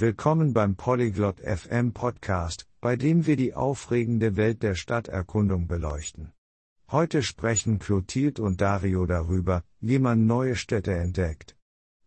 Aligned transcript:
Willkommen 0.00 0.52
beim 0.52 0.76
Polyglot 0.76 1.40
FM 1.40 1.92
Podcast, 1.92 2.68
bei 2.80 2.94
dem 2.94 3.26
wir 3.26 3.34
die 3.34 3.54
aufregende 3.54 4.36
Welt 4.36 4.62
der 4.62 4.76
Stadterkundung 4.76 5.66
beleuchten. 5.66 6.30
Heute 6.88 7.24
sprechen 7.24 7.80
Clotilde 7.80 8.40
und 8.40 8.60
Dario 8.60 9.06
darüber, 9.06 9.64
wie 9.80 9.98
man 9.98 10.24
neue 10.24 10.54
Städte 10.54 10.94
entdeckt. 10.94 11.56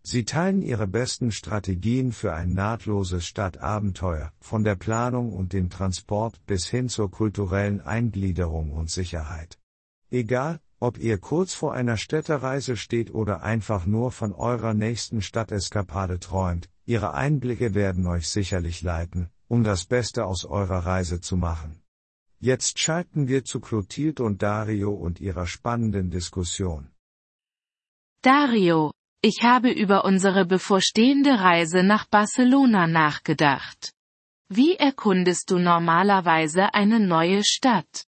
Sie 0.04 0.24
teilen 0.24 0.62
ihre 0.62 0.88
besten 0.88 1.34
Strategien 1.34 2.14
für 2.14 2.34
ein 2.34 2.54
nahtloses 2.54 3.26
Stadtabenteuer, 3.26 4.32
von 4.40 4.64
der 4.64 4.76
Planung 4.76 5.34
und 5.34 5.52
dem 5.52 5.70
Transport 5.70 6.40
bis 6.46 6.68
hin 6.68 6.88
zur 6.88 7.12
kulturellen 7.12 7.82
Eingliederung 7.82 8.72
und 8.72 8.90
Sicherheit. 8.90 9.60
Egal, 10.10 10.62
ob 10.80 10.98
ihr 10.98 11.18
kurz 11.18 11.54
vor 11.54 11.74
einer 11.74 11.98
Städtereise 11.98 12.78
steht 12.78 13.14
oder 13.14 13.44
einfach 13.44 13.86
nur 13.86 14.14
von 14.14 14.32
eurer 14.32 14.74
nächsten 14.74 15.22
Stadteskapade 15.22 16.22
träumt, 16.22 16.70
ihre 16.94 17.14
Einblicke 17.26 17.68
werden 17.74 18.06
euch 18.16 18.28
sicherlich 18.38 18.78
leiten, 18.82 19.22
um 19.54 19.64
das 19.64 19.82
Beste 19.86 20.26
aus 20.32 20.42
eurer 20.46 20.82
Reise 20.94 21.18
zu 21.28 21.36
machen. 21.38 21.72
Jetzt 22.50 22.80
schalten 22.80 23.28
wir 23.32 23.42
zu 23.52 23.58
Clotilde 23.68 24.24
und 24.24 24.42
Dario 24.42 24.92
und 25.06 25.22
ihrer 25.28 25.48
spannenden 25.56 26.10
Diskussion. 26.18 26.82
Dario, 28.24 28.92
ich 29.22 29.38
habe 29.44 29.70
über 29.84 30.06
unsere 30.06 30.44
bevorstehende 30.46 31.34
Reise 31.40 31.82
nach 31.84 32.06
Barcelona 32.18 32.88
nachgedacht. 32.88 33.94
Wie 34.50 34.74
erkundest 34.76 35.50
du 35.50 35.60
normalerweise 35.60 36.74
eine 36.74 37.00
neue 37.00 37.42
Stadt? 37.44 38.06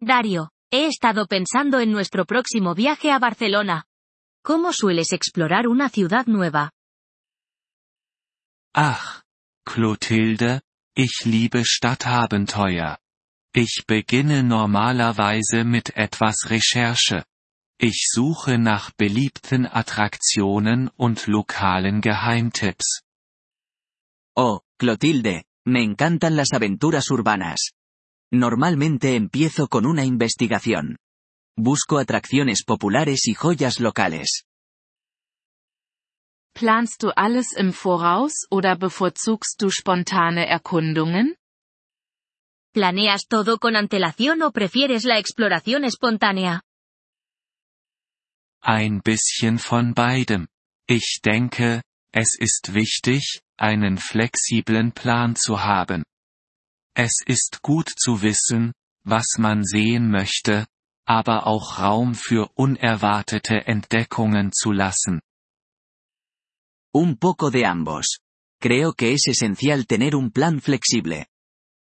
Dario, 0.00 0.48
he 0.72 0.86
estado 0.86 1.26
pensando 1.26 1.78
en 1.84 1.90
nuestro 1.90 2.24
próximo 2.24 2.74
viaje 2.74 3.10
a 3.10 3.18
Barcelona. 3.18 3.84
¿Cómo 4.42 4.72
sueles 4.72 5.12
explorar 5.12 5.66
una 5.68 5.88
ciudad 5.88 6.26
nueva? 6.26 6.70
Ach, 8.76 9.22
Clotilde, 9.64 10.60
ich 10.96 11.24
liebe 11.24 11.64
Stadtabenteuer. 11.64 12.98
Ich 13.54 13.84
beginne 13.86 14.42
normalerweise 14.42 15.62
mit 15.62 15.96
etwas 15.96 16.50
Recherche. 16.50 17.24
Ich 17.78 18.08
suche 18.10 18.58
nach 18.58 18.90
beliebten 18.90 19.66
Attraktionen 19.66 20.88
und 20.96 21.28
lokalen 21.28 22.00
Geheimtipps. 22.00 23.02
Oh, 24.34 24.58
Clotilde, 24.76 25.44
me 25.64 25.84
encantan 25.84 26.34
las 26.34 26.52
aventuras 26.52 27.12
urbanas. 27.12 27.74
Normalmente 28.32 29.14
empiezo 29.14 29.68
con 29.68 29.86
una 29.86 30.04
investigación. 30.04 30.96
Busco 31.56 31.98
atracciones 31.98 32.64
populares 32.64 33.28
y 33.28 33.34
joyas 33.34 33.78
locales. 33.78 34.46
Planst 36.54 37.02
du 37.02 37.10
alles 37.16 37.52
im 37.52 37.72
Voraus 37.72 38.46
oder 38.48 38.76
bevorzugst 38.76 39.60
du 39.60 39.70
spontane 39.70 40.46
Erkundungen? 40.46 41.34
¿Planeas 42.72 43.26
todo 43.28 43.58
con 43.58 43.74
antelación 43.74 44.40
o 44.42 44.52
prefieres 44.52 45.02
la 45.04 45.18
exploración 45.18 45.84
espontánea? 45.84 46.62
Ein 48.62 49.00
bisschen 49.02 49.58
von 49.58 49.94
beidem. 49.94 50.46
Ich 50.88 51.20
denke, 51.24 51.82
es 52.12 52.38
ist 52.38 52.72
wichtig, 52.72 53.42
einen 53.58 53.98
flexiblen 53.98 54.92
Plan 54.92 55.34
zu 55.34 55.64
haben. 55.64 56.04
Es 56.94 57.20
ist 57.26 57.62
gut 57.62 57.88
zu 57.88 58.22
wissen, 58.22 58.72
was 59.04 59.38
man 59.38 59.64
sehen 59.64 60.08
möchte, 60.08 60.66
aber 61.04 61.48
auch 61.48 61.80
Raum 61.80 62.14
für 62.14 62.48
unerwartete 62.54 63.66
Entdeckungen 63.66 64.52
zu 64.52 64.70
lassen. 64.70 65.20
Un 66.94 67.16
poco 67.16 67.50
de 67.50 67.66
ambos. 67.66 68.20
Creo 68.60 68.92
que 68.92 69.14
es 69.14 69.26
esencial 69.26 69.86
tener 69.86 70.14
un 70.14 70.30
plan 70.30 70.60
flexible. 70.60 71.26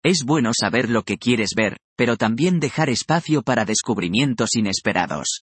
Es 0.04 0.24
bueno 0.26 0.52
saber 0.60 0.90
lo 0.90 1.04
que 1.04 1.18
quieres 1.18 1.52
ver, 1.56 1.78
pero 1.96 2.18
también 2.18 2.60
dejar 2.60 2.90
espacio 2.90 3.44
para 3.44 3.64
descubrimientos 3.64 4.56
inesperados. 4.56 5.44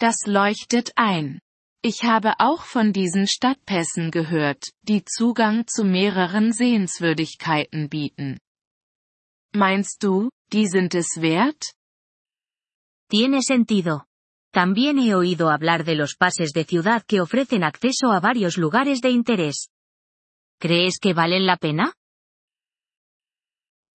Das 0.00 0.26
leuchtet 0.26 0.90
ein. 0.96 1.40
Ich 1.84 2.02
habe 2.02 2.32
auch 2.40 2.64
von 2.64 2.92
diesen 2.92 3.26
Stadtpässen 3.26 4.10
gehört, 4.10 4.72
die 4.82 5.04
Zugang 5.04 5.66
zu 5.66 5.84
mehreren 5.84 6.52
Sehenswürdigkeiten 6.52 7.88
bieten. 7.88 8.38
Meinst 9.54 10.02
du, 10.02 10.30
die 10.50 10.66
sind 10.66 10.94
es 10.94 11.20
wert? 11.20 11.62
Tiene 13.10 13.42
sentido. 13.42 14.07
También 14.58 14.98
he 14.98 15.14
oído 15.14 15.50
hablar 15.50 15.84
de 15.84 15.94
los 15.94 16.16
pases 16.16 16.50
de 16.52 16.64
ciudad 16.64 17.04
que 17.06 17.20
ofrecen 17.20 17.62
acceso 17.62 18.10
a 18.10 18.18
varios 18.18 18.56
lugares 18.56 19.00
de 19.00 19.10
interés. 19.10 19.68
¿Crees 20.58 20.98
que 21.00 21.14
valen 21.14 21.46
la 21.46 21.56
pena? 21.56 21.92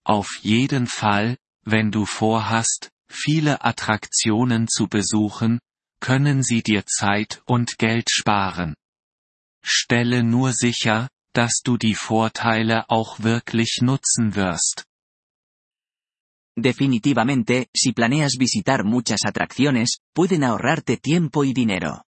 Auf 0.06 0.40
jeden 0.42 0.88
Fall, 0.88 1.38
wenn 1.66 1.92
du 1.92 2.06
vorhast, 2.06 2.92
viele 3.10 3.58
Attraktionen 3.60 4.70
zu 4.70 4.88
besuchen, 4.88 5.60
können 6.00 6.44
sie 6.44 6.62
dir 6.62 6.86
Zeit 6.86 7.42
und 7.46 7.78
Geld 7.78 8.10
sparen. 8.10 8.74
Stelle 9.66 10.24
nur 10.24 10.54
sicher, 10.54 11.10
dass 11.34 11.60
du 11.62 11.76
die 11.76 11.96
Vorteile 11.96 12.90
auch 12.90 13.20
wirklich 13.20 13.80
nutzen 13.82 14.36
wirst. 14.36 14.86
Definitivamente, 16.56 17.68
si 17.74 17.94
planeas 17.94 18.34
visitar 18.38 18.84
muchas 18.84 19.26
atracciones, 19.26 19.98
pueden 20.14 20.44
ahorrarte 20.44 20.98
tiempo 20.98 21.44
y 21.44 21.54
dinero. 21.54 22.06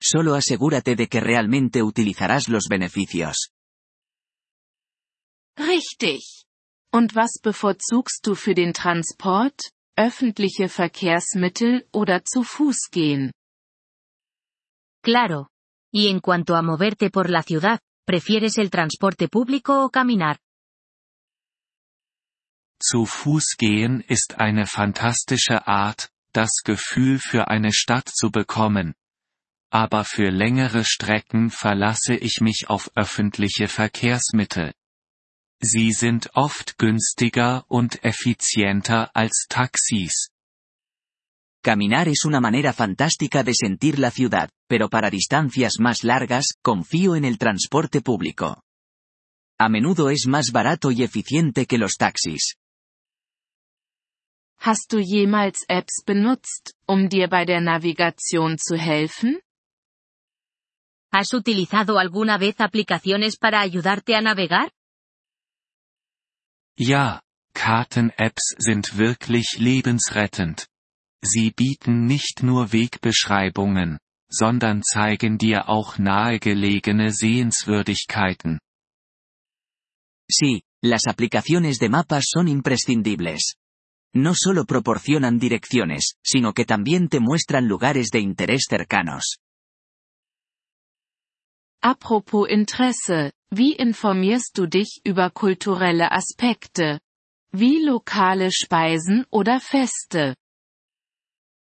Solo 0.00 0.34
asegúrate 0.34 0.94
de 0.94 1.08
que 1.08 1.20
realmente 1.20 1.82
utilizarás 1.82 2.48
los 2.48 2.68
beneficios. 2.68 3.50
Richtig. 5.56 6.44
Und 6.92 7.14
was 7.14 7.40
bevorzugst 7.42 8.26
du 8.26 8.34
für 8.34 8.54
den 8.54 8.74
Transport, 8.74 9.70
öffentliche 9.96 10.68
Verkehrsmittel 10.68 11.88
oder 11.92 12.24
zu 12.24 12.42
Fuß 12.42 12.90
gehen? 12.90 13.32
Claro. 15.02 15.48
Y 15.90 16.08
en 16.08 16.20
cuanto 16.20 16.56
a 16.56 16.62
moverte 16.62 17.10
por 17.10 17.30
la 17.30 17.42
ciudad, 17.42 17.80
¿prefieres 18.04 18.58
el 18.58 18.70
transporte 18.70 19.28
público 19.28 19.82
o 19.82 19.88
caminar? 19.88 20.38
Zu 22.78 23.06
Fuß 23.06 23.56
gehen 23.56 24.00
ist 24.00 24.38
eine 24.38 24.66
fantastische 24.66 25.66
Art, 25.66 26.10
das 26.32 26.62
Gefühl 26.62 27.18
für 27.18 27.48
eine 27.48 27.72
Stadt 27.72 28.08
zu 28.08 28.30
bekommen. 28.30 28.94
Aber 29.70 30.04
für 30.04 30.30
längere 30.30 30.84
Strecken 30.84 31.50
verlasse 31.50 32.14
ich 32.14 32.40
mich 32.40 32.66
auf 32.68 32.90
öffentliche 32.94 33.68
Verkehrsmittel. 33.68 34.74
Sie 35.60 35.92
sind 35.92 36.30
oft 36.34 36.76
günstiger 36.76 37.64
und 37.68 38.04
effizienter 38.04 39.10
als 39.16 39.46
Taxis. 39.48 40.28
Caminar 41.62 42.06
es 42.08 42.24
una 42.24 42.40
manera 42.40 42.72
fantástica 42.72 43.42
de 43.42 43.54
sentir 43.54 43.98
la 43.98 44.10
ciudad, 44.10 44.50
pero 44.68 44.88
para 44.88 45.10
distancias 45.10 45.80
más 45.80 46.04
largas, 46.04 46.54
confío 46.62 47.16
en 47.16 47.24
el 47.24 47.38
transporte 47.38 48.02
público. 48.02 48.62
A 49.58 49.68
menudo 49.68 50.10
es 50.10 50.26
más 50.26 50.52
barato 50.52 50.90
y 50.92 51.02
eficiente 51.02 51.66
que 51.66 51.78
los 51.78 51.96
taxis. 51.96 52.56
Hast 54.58 54.92
du 54.92 54.98
jemals 54.98 55.64
Apps 55.68 56.02
benutzt, 56.04 56.74
um 56.86 57.08
dir 57.08 57.28
bei 57.28 57.44
der 57.44 57.60
Navigation 57.60 58.58
zu 58.58 58.76
helfen? 58.76 59.40
¿Has 61.12 61.32
utilizado 61.32 61.98
alguna 61.98 62.38
vez 62.38 62.60
aplicaciones 62.60 63.38
para 63.38 63.60
ayudarte 63.60 64.16
a 64.16 64.20
navegar? 64.20 64.70
Ja, 66.78 67.22
Karten-Apps 67.54 68.54
sind 68.58 68.98
wirklich 68.98 69.58
lebensrettend. 69.58 70.66
Sie 71.22 71.50
bieten 71.50 72.06
nicht 72.06 72.42
nur 72.42 72.72
Wegbeschreibungen, 72.72 73.98
sondern 74.28 74.82
zeigen 74.82 75.38
dir 75.38 75.68
auch 75.68 75.98
nahegelegene 75.98 77.12
Sehenswürdigkeiten. 77.12 78.58
Sí, 80.30 80.62
las 80.82 81.06
aplicaciones 81.06 81.78
de 81.78 81.88
mapas 81.88 82.26
son 82.28 82.48
imprescindibles. 82.48 83.56
No 84.18 84.32
solo 84.34 84.64
proporcionan 84.64 85.38
direcciones, 85.38 86.16
sino 86.22 86.54
que 86.54 86.64
también 86.64 87.10
te 87.10 87.20
muestran 87.20 87.68
lugares 87.68 88.08
de 88.10 88.20
interés 88.20 88.64
cercanos. 88.66 89.40
Apropos 91.82 92.48
Interesse, 92.48 93.34
wie 93.50 93.76
informierst 93.78 94.56
du 94.56 94.66
dich 94.66 95.02
über 95.04 95.30
kulturelle 95.32 96.08
Aspekte? 96.10 97.00
Wie 97.52 97.84
lokale 97.84 98.50
Speisen 98.50 99.26
oder 99.28 99.60
Feste? 99.60 100.36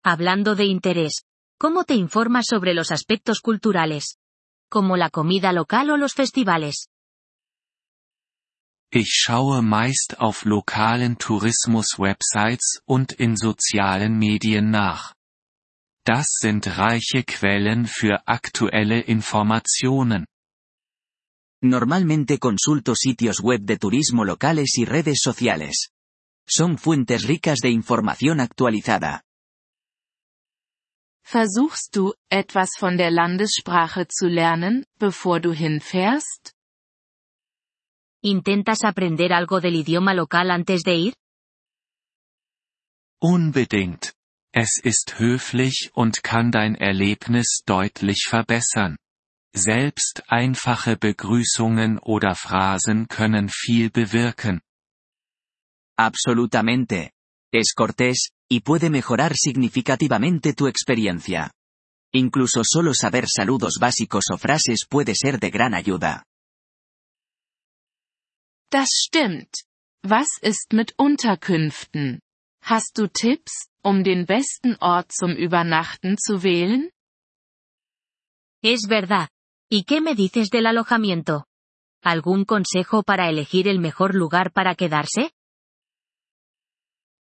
Hablando 0.02 0.54
de 0.54 0.64
interés, 0.64 1.26
¿cómo 1.58 1.84
te 1.84 1.96
informas 1.96 2.46
sobre 2.48 2.72
los 2.72 2.90
aspectos 2.90 3.40
culturales? 3.40 4.16
Como 4.70 4.96
la 4.96 5.10
comida 5.10 5.52
local 5.52 5.90
o 5.90 5.98
los 5.98 6.14
festivales. 6.14 6.88
Ich 8.90 9.10
schaue 9.12 9.60
meist 9.60 10.18
auf 10.18 10.46
lokalen 10.46 11.18
Tourismus-Websites 11.18 12.80
und 12.86 13.12
in 13.12 13.36
sozialen 13.36 14.18
Medien 14.18 14.70
nach. 14.70 15.14
Das 16.04 16.28
sind 16.40 16.66
reiche 16.78 17.22
Quellen 17.22 17.86
für 17.86 18.26
aktuelle 18.26 19.00
Informationen. 19.00 20.24
Normalmente 21.60 22.38
consulto 22.38 22.94
sitios 22.94 23.42
web 23.42 23.66
de 23.66 23.76
turismo 23.76 24.24
locales 24.24 24.78
y 24.78 24.86
redes 24.86 25.20
sociales. 25.20 25.90
Son 26.48 26.78
fuentes 26.78 27.24
ricas 27.24 27.58
de 27.58 27.68
información 27.68 28.40
actualizada. 28.40 29.22
Versuchst 31.22 31.94
du, 31.94 32.14
etwas 32.30 32.70
von 32.78 32.96
der 32.96 33.10
Landessprache 33.10 34.08
zu 34.08 34.28
lernen, 34.28 34.86
bevor 34.98 35.40
du 35.40 35.52
hinfährst? 35.52 36.54
¿Intentas 38.22 38.82
aprender 38.82 39.32
algo 39.32 39.60
del 39.60 39.76
idioma 39.76 40.12
local 40.12 40.50
antes 40.50 40.82
de 40.82 40.96
ir? 40.96 41.14
Unbedingt. 43.20 44.12
Es 44.52 44.80
ist 44.82 45.20
höflich 45.20 45.90
und 45.94 46.24
kann 46.24 46.50
dein 46.50 46.74
Erlebnis 46.74 47.62
deutlich 47.64 48.26
verbessern. 48.28 48.96
Selbst 49.54 50.24
einfache 50.26 50.96
Begrüßungen 50.96 51.98
oder 51.98 52.34
Phrasen 52.34 53.06
können 53.06 53.48
viel 53.48 53.90
bewirken. 53.90 54.62
Absolutamente. 55.96 57.12
Es 57.52 57.72
cortés, 57.74 58.30
y 58.48 58.60
puede 58.60 58.90
mejorar 58.90 59.36
significativamente 59.36 60.54
tu 60.54 60.66
experiencia. 60.66 61.52
Incluso 62.12 62.62
solo 62.64 62.94
saber 62.94 63.28
saludos 63.28 63.78
básicos 63.80 64.24
o 64.32 64.38
frases 64.38 64.86
puede 64.88 65.14
ser 65.14 65.38
de 65.38 65.50
gran 65.50 65.74
ayuda. 65.74 66.24
Das 68.70 68.88
stimmt. 68.92 69.64
Was 70.02 70.28
ist 70.40 70.72
mit 70.72 70.94
Unterkünften? 70.98 72.20
Hast 72.62 72.98
du 72.98 73.08
Tipps, 73.08 73.68
um 73.82 74.04
den 74.04 74.26
besten 74.26 74.76
Ort 74.80 75.10
zum 75.12 75.34
Übernachten 75.34 76.18
zu 76.18 76.42
wählen? 76.42 76.90
Es 78.62 78.86
verdad. 78.88 79.28
¿Y 79.70 79.84
qué 79.84 80.00
me 80.00 80.14
dices 80.14 80.50
del 80.50 80.66
alojamiento? 80.66 81.44
¿Algún 82.02 82.44
consejo 82.44 83.02
para 83.02 83.28
elegir 83.28 83.68
el 83.68 83.78
mejor 83.78 84.14
lugar 84.14 84.52
para 84.52 84.74
quedarse? 84.74 85.30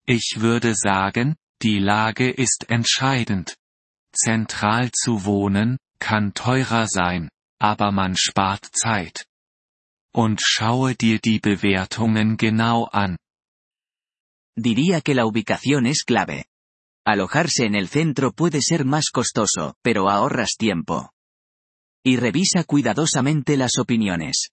Ich 0.06 0.40
würde 0.40 0.74
sagen, 0.74 1.36
die 1.62 1.78
Lage 1.78 2.30
ist 2.30 2.68
entscheidend. 2.68 3.56
Zentral 4.12 4.90
zu 4.92 5.24
wohnen, 5.24 5.78
kann 5.98 6.34
teurer 6.34 6.86
sein, 6.86 7.30
aber 7.58 7.92
man 7.92 8.16
spart 8.16 8.64
Zeit. 8.72 9.26
Und 10.12 10.40
schaue 10.42 10.94
dir 10.94 11.20
die 11.20 11.38
Bewertungen 11.38 12.36
genau 12.36 12.88
an. 12.92 13.16
Diría 14.56 15.00
que 15.00 15.14
la 15.14 15.24
ubicación 15.24 15.86
es 15.86 16.02
clave. 16.04 16.46
Alojarse 17.06 17.64
en 17.64 17.74
el 17.74 17.88
centro 17.88 18.32
puede 18.32 18.60
ser 18.60 18.84
más 18.84 19.10
costoso, 19.10 19.74
pero 19.82 20.10
ahorras 20.10 20.56
tiempo. 20.58 21.12
Y 22.04 22.16
revisa 22.16 22.64
cuidadosamente 22.64 23.56
las 23.56 23.78
opiniones. 23.78 24.50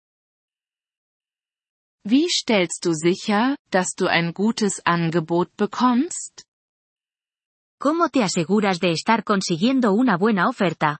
Wie 2.05 2.29
stellst 2.29 2.85
du 2.85 2.93
sicher, 2.93 3.57
dass 3.69 3.93
du 3.95 4.07
ein 4.07 4.33
gutes 4.33 4.81
Angebot 4.85 5.49
bekommst? 5.57 6.43
¿Cómo 7.79 8.09
te 8.09 8.23
aseguras 8.23 8.79
de 8.79 8.91
estar 8.91 9.23
consiguiendo 9.23 9.91
una 9.93 10.17
buena 10.17 10.47
oferta? 10.47 10.99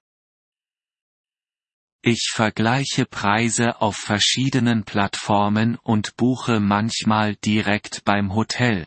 Ich 2.03 2.31
vergleiche 2.31 3.05
Preise 3.05 3.81
auf 3.81 3.97
verschiedenen 3.97 4.83
Plattformen 4.83 5.77
und 5.83 6.15
buche 6.15 6.59
manchmal 6.59 7.35
direkt 7.35 8.03
beim 8.05 8.35
Hotel. 8.35 8.85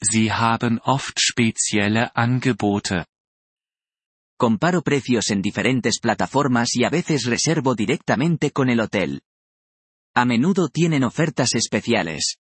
Sie 0.00 0.32
haben 0.32 0.78
oft 0.80 1.20
spezielle 1.20 2.14
Angebote. 2.16 3.06
Comparo 4.38 4.82
precios 4.82 5.30
en 5.30 5.42
diferentes 5.42 6.00
plataformas 6.00 6.74
y 6.74 6.84
a 6.84 6.90
veces 6.90 7.26
reservo 7.26 7.74
directamente 7.74 8.50
con 8.50 8.68
el 8.68 8.80
hotel. 8.80 9.22
A 10.14 10.24
menudo 10.24 10.68
tienen 10.68 11.04
ofertas 11.04 11.54
especiales. 11.54 12.38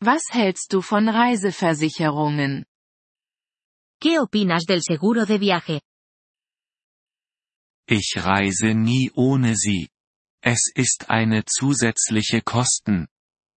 Was 0.00 0.24
hältst 0.30 0.70
du 0.70 0.82
von 0.82 1.08
Reiseversicherungen? 1.08 2.66
¿Qué 3.98 4.18
opinas 4.18 4.64
del 4.66 4.82
seguro 4.82 5.24
de 5.24 5.38
viaje? 5.38 5.80
Ich 7.86 8.14
reise 8.16 8.74
nie 8.74 9.10
ohne 9.14 9.56
sie. 9.56 9.88
Es 10.42 10.70
ist 10.74 11.10
eine 11.10 11.44
zusätzliche 11.44 12.40
Kosten. 12.40 13.08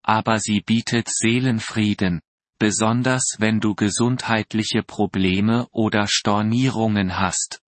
Aber 0.02 0.38
sie 0.40 0.60
bietet 0.60 1.08
Seelenfrieden, 1.08 2.22
besonders 2.58 3.36
wenn 3.38 3.60
du 3.60 3.74
gesundheitliche 3.74 4.82
Probleme 4.82 5.68
oder 5.72 6.06
Stornierungen 6.06 7.18
hast. 7.18 7.60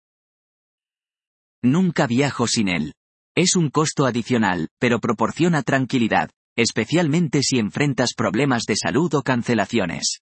Nunca 1.63 2.07
viajo 2.07 2.47
sin 2.47 2.69
él. 2.69 2.95
Es 3.37 3.57
un 3.57 3.71
costo 3.71 4.07
adicional, 4.07 4.69
pero 4.81 5.01
proporciona 5.01 5.63
tranquilidad, 5.63 6.31
especialmente 6.57 7.43
si 7.43 7.59
enfrentas 7.59 8.15
problemas 8.15 8.65
de 8.65 8.77
salud 8.77 9.15
o 9.15 9.23
cancelaciones. 9.23 10.21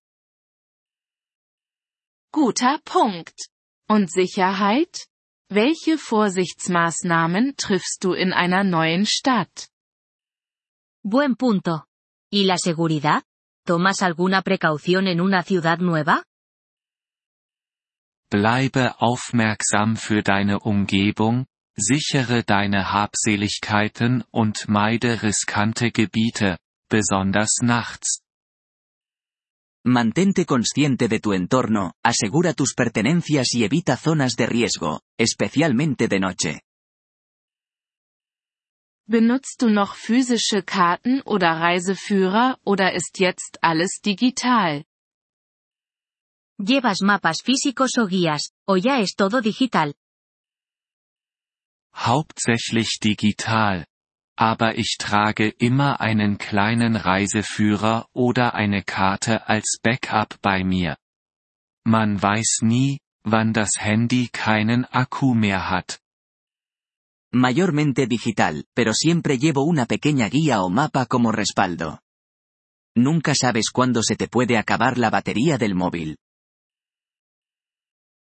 Guter 2.33 2.81
Punkt. 2.83 3.49
Und 3.89 4.11
Sicherheit? 4.11 5.07
Welche 5.49 5.97
Vorsichtsmaßnahmen 5.97 7.55
triffst 7.57 8.03
du 8.03 8.15
in 8.15 8.33
einer 8.33 8.65
neuen 8.65 9.07
Stadt? 9.07 9.69
Buen 11.05 11.37
punto. 11.37 11.85
¿Y 12.33 12.47
la 12.47 12.59
seguridad? 12.59 13.23
¿Tomas 13.65 14.03
alguna 14.03 14.43
precaución 14.43 15.07
en 15.07 15.21
una 15.21 15.45
ciudad 15.45 15.79
nueva? 15.79 16.25
Bleibe 18.29 19.01
aufmerksam 19.01 19.95
für 19.95 20.25
deine 20.25 20.59
Umgebung, 20.59 21.47
sichere 21.77 22.43
deine 22.43 22.93
Habseligkeiten 22.93 24.25
und 24.33 24.69
meide 24.69 25.23
riskante 25.23 25.93
Gebiete, 25.93 26.59
besonders 26.89 27.61
nachts. 27.63 28.26
Mantente 29.87 30.47
consciente 30.47 31.07
de 31.07 31.21
tu 31.21 31.33
entorno, 31.33 31.93
asegura 32.03 32.55
tus 32.55 32.75
pertenencias 32.75 33.55
y 33.55 33.63
evita 33.63 33.97
zonas 33.97 34.35
de 34.35 34.47
riesgo, 34.47 35.03
especialmente 35.17 36.09
de 36.09 36.19
noche. 36.19 36.61
Benutzt 39.09 39.63
du 39.63 39.69
noch 39.71 39.95
physische 39.95 40.65
Karten 40.65 41.23
oder 41.25 41.61
Reiseführer 41.61 42.59
oder 42.65 42.95
ist 42.95 43.21
jetzt 43.21 43.59
alles 43.63 44.01
digital? 44.05 44.85
¿Llevas 46.59 47.01
mapas 47.03 47.43
físicos 47.45 47.93
o 47.97 48.09
guías, 48.09 48.51
o 48.67 48.77
ya 48.77 48.99
es 48.99 49.15
todo 49.15 49.41
digital? 49.41 49.95
Hauptsächlich 51.95 52.99
digital. 52.99 53.87
Aber 54.39 54.77
ich 54.77 54.97
trage 54.99 55.49
immer 55.49 56.01
einen 56.01 56.37
kleinen 56.37 56.95
Reiseführer 56.97 58.09
oder 58.13 58.55
eine 58.55 58.83
Karte 58.83 59.49
als 59.49 59.79
Backup 59.83 60.39
bei 60.43 60.63
mir. 60.63 60.97
Man 61.85 62.21
weiß 62.21 62.59
nie, 62.63 63.01
wann 63.25 63.53
das 63.53 63.79
Handy 63.79 64.29
keinen 64.29 64.85
Akku 64.85 65.35
mehr 65.35 65.71
hat. 65.71 66.01
Mayormente 67.33 68.07
digital, 68.07 68.65
pero 68.75 68.93
siempre 68.93 69.39
llevo 69.39 69.65
una 69.65 69.87
pequeña 69.87 70.29
guía 70.29 70.63
o 70.63 70.69
mapa 70.69 71.07
como 71.07 71.33
respaldo. 71.33 72.01
Nunca 72.95 73.35
sabes 73.35 73.71
cuándo 73.71 74.03
se 74.03 74.17
te 74.17 74.29
puede 74.29 74.57
acabar 74.57 74.97
la 74.97 75.11
batería 75.11 75.59
del 75.59 75.75
móvil. 75.75 76.17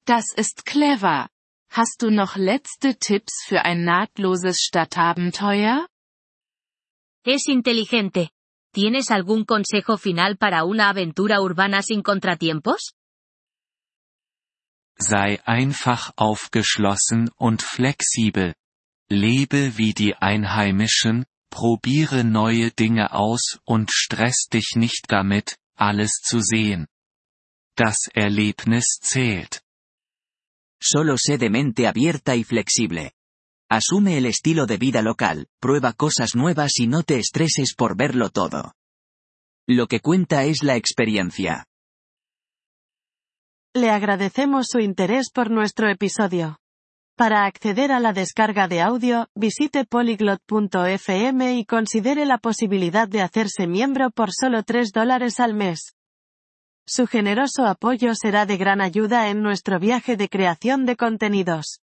Das 0.06 0.26
ist 0.36 0.66
clever. 0.66 1.30
Hast 1.70 2.02
du 2.02 2.12
noch 2.12 2.36
letzte 2.36 2.98
Tipps 3.00 3.46
für 3.48 3.64
ein 3.66 3.84
nahtloses 3.84 4.60
Stadtabenteuer? 4.62 5.88
Es 7.26 7.48
inteligente. 7.48 8.32
¿Tienes 8.74 9.10
algún 9.10 9.46
consejo 9.46 9.98
final 9.98 10.36
para 10.38 10.66
una 10.66 10.90
aventura 10.90 11.42
urbana 11.42 11.82
sin 11.82 12.02
contratiempos? 12.02 12.96
Sei 14.98 15.40
einfach 15.46 16.12
aufgeschlossen 16.18 17.30
und 17.38 17.62
flexibel. 17.62 18.56
Lebe 19.10 19.78
wie 19.78 19.94
die 19.94 20.16
Einheimischen, 20.16 21.26
probiere 21.50 22.24
neue 22.24 22.72
Dinge 22.72 23.14
aus 23.14 23.60
und 23.64 23.92
stress 23.92 24.48
dich 24.52 24.76
nicht 24.76 25.06
damit, 25.08 25.58
alles 25.76 26.20
zu 26.24 26.42
sehen. 26.42 26.88
Das 27.76 28.10
Erlebnis 28.14 29.00
zählt. 29.02 29.62
Solo 30.82 31.16
sé 31.16 31.38
de 31.38 31.50
mente 31.50 31.88
abierta 31.88 32.36
y 32.36 32.44
flexible. 32.44 33.14
Asume 33.76 34.20
el 34.20 34.28
estilo 34.28 34.68
de 34.68 34.78
vida 34.78 35.02
local, 35.02 35.48
prueba 35.60 35.94
cosas 35.94 36.36
nuevas 36.36 36.78
y 36.78 36.86
no 36.86 37.02
te 37.02 37.18
estreses 37.18 37.74
por 37.74 37.98
verlo 37.98 38.30
todo. 38.30 38.76
Lo 39.68 39.88
que 39.88 40.00
cuenta 40.00 40.44
es 40.44 40.62
la 40.62 40.76
experiencia. 40.76 41.66
Le 43.74 43.90
agradecemos 43.90 44.68
su 44.70 44.80
interés 44.80 45.32
por 45.32 45.50
nuestro 45.50 45.90
episodio. 45.90 46.60
Para 47.18 47.46
acceder 47.46 47.92
a 47.92 48.00
la 48.00 48.14
descarga 48.14 48.68
de 48.68 48.80
audio, 48.80 49.28
visite 49.34 49.86
polyglot.fm 49.86 51.56
y 51.58 51.66
considere 51.66 52.28
la 52.28 52.38
posibilidad 52.38 53.08
de 53.08 53.24
hacerse 53.24 53.66
miembro 53.66 54.12
por 54.12 54.30
solo 54.32 54.62
3 54.62 54.92
dólares 54.92 55.40
al 55.40 55.56
mes. 55.56 55.96
Su 56.86 57.08
generoso 57.08 57.66
apoyo 57.66 58.14
será 58.14 58.46
de 58.46 58.58
gran 58.58 58.82
ayuda 58.82 59.30
en 59.30 59.42
nuestro 59.42 59.80
viaje 59.80 60.16
de 60.16 60.30
creación 60.30 60.86
de 60.86 60.96
contenidos. 60.96 61.83